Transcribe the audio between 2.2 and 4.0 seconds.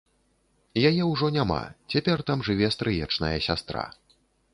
там жыве стрыечная сястра.